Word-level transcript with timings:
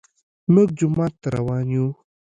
موږ 0.53 0.67
جومات 0.79 1.13
ته 1.21 1.27
روان 1.37 1.67
يو 1.75 1.87